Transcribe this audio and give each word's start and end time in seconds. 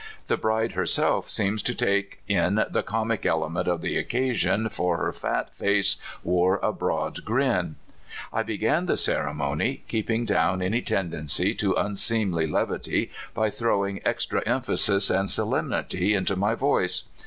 The 0.25 0.35
bride 0.35 0.71
herself 0.71 1.29
seemed 1.29 1.63
to 1.63 1.75
take 1.75 2.23
in 2.27 2.55
the 2.71 2.81
comic 2.81 3.23
element 3.23 3.67
of 3.67 3.81
the 3.81 3.99
occasion, 3.99 4.67
for 4.69 4.97
her 4.97 5.11
fat 5.13 5.53
face 5.53 5.97
wore 6.23 6.57
a 6.63 6.73
broad 6.73 7.23
grin. 7.23 7.75
I 8.33 8.41
began 8.41 8.87
the 8.87 8.97
ceremon}, 8.97 9.81
keeping 9.87 10.25
down 10.25 10.59
any 10.63 10.81
tendency 10.81 11.53
to 11.53 11.75
unseemly 11.75 12.47
levity 12.47 13.11
by 13.35 13.51
throwing 13.51 14.01
extra 14.03 14.41
emphasis 14.47 15.11
and 15.11 15.27
solemnit}' 15.27 15.93
into 16.15 16.35
my 16.35 16.55
voice. 16.55 17.03